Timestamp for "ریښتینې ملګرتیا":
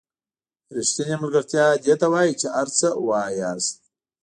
0.75-1.65